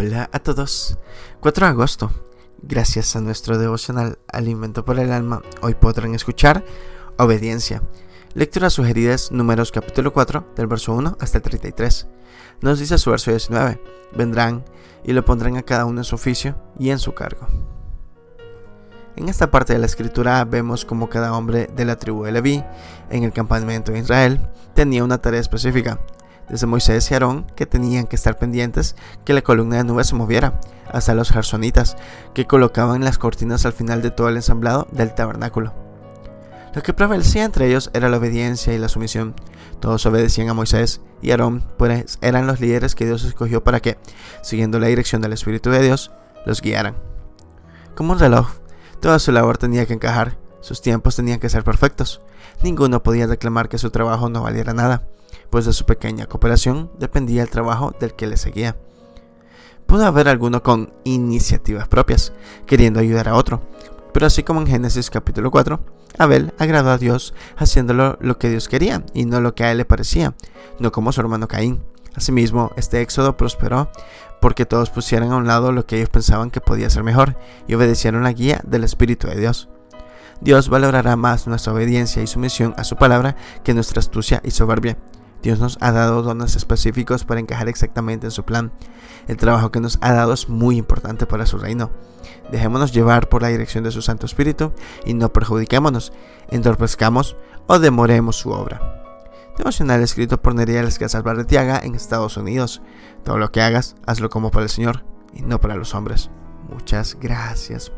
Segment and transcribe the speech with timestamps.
[0.00, 0.96] Hola a todos.
[1.40, 2.12] 4 de agosto.
[2.62, 6.64] Gracias a nuestro devocional Alimento por el Alma, hoy podrán escuchar
[7.16, 7.82] Obediencia.
[8.32, 12.06] Lecturas sugeridas, números capítulo 4, del verso 1 hasta el 33.
[12.60, 13.82] Nos dice su verso 19,
[14.14, 14.64] vendrán
[15.02, 17.48] y lo pondrán a cada uno en su oficio y en su cargo.
[19.16, 22.62] En esta parte de la escritura vemos como cada hombre de la tribu de Leví,
[23.10, 25.98] en el campamento de Israel, tenía una tarea específica,
[26.48, 30.14] desde Moisés y Aarón, que tenían que estar pendientes que la columna de nube se
[30.14, 30.60] moviera,
[30.92, 31.96] hasta los gersonitas,
[32.34, 35.74] que colocaban las cortinas al final de todo el ensamblado del tabernáculo.
[36.74, 39.34] Lo que prevalecía entre ellos era la obediencia y la sumisión.
[39.80, 43.98] Todos obedecían a Moisés y Aarón, pues eran los líderes que Dios escogió para que,
[44.42, 46.12] siguiendo la dirección del Espíritu de Dios,
[46.46, 46.94] los guiaran.
[47.94, 48.48] Como un reloj,
[49.00, 52.20] toda su labor tenía que encajar, sus tiempos tenían que ser perfectos.
[52.62, 55.08] Ninguno podía reclamar que su trabajo no valiera nada
[55.50, 58.76] pues de su pequeña cooperación dependía el trabajo del que le seguía.
[59.86, 62.32] Pudo haber alguno con iniciativas propias,
[62.66, 63.62] queriendo ayudar a otro,
[64.12, 65.80] pero así como en Génesis capítulo 4,
[66.18, 69.78] Abel agradó a Dios haciéndolo lo que Dios quería y no lo que a él
[69.78, 70.34] le parecía,
[70.78, 71.82] no como su hermano Caín.
[72.14, 73.90] Asimismo, este éxodo prosperó
[74.40, 77.74] porque todos pusieron a un lado lo que ellos pensaban que podía ser mejor y
[77.74, 79.68] obedecieron la guía del Espíritu de Dios.
[80.40, 84.96] Dios valorará más nuestra obediencia y sumisión a su palabra que nuestra astucia y soberbia.
[85.42, 88.72] Dios nos ha dado dones específicos para encajar exactamente en su plan.
[89.28, 91.90] El trabajo que nos ha dado es muy importante para su reino.
[92.50, 94.72] Dejémonos llevar por la dirección de su Santo Espíritu
[95.04, 96.12] y no perjudiquémonos,
[96.50, 98.98] entorpezcamos o demoremos su obra.
[99.56, 102.80] Devocional escrito por Nerea Casas Barretiaga en Estados Unidos.
[103.24, 106.30] Todo lo que hagas, hazlo como para el Señor y no para los hombres.
[106.68, 107.86] Muchas gracias.